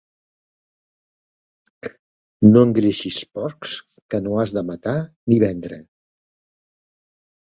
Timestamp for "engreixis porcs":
2.67-3.75